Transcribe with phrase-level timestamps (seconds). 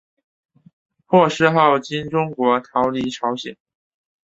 [1.05, 3.55] 获释后经中国逃离朝鲜。